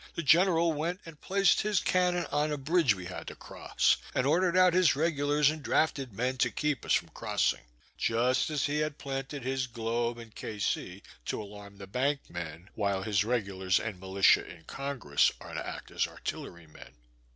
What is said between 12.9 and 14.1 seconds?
his regulars and